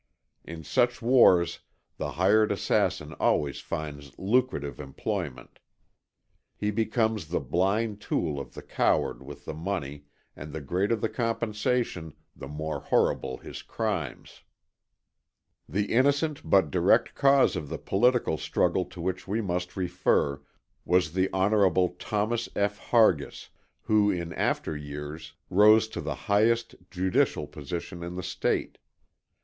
[0.43, 1.59] In such wars
[1.97, 5.59] the hired assassin always finds lucrative employment.
[6.57, 11.07] He becomes the blind tool of the coward with the money, and the greater the
[11.07, 14.41] compensation the more horrible his crimes.
[15.69, 20.41] The innocent but direct cause of the political struggle to which we must refer,
[20.83, 22.79] was the Honorable Thomas F.
[22.89, 23.49] Hargis,
[23.81, 28.79] who, in after years, rose to the highest judicial position in the State.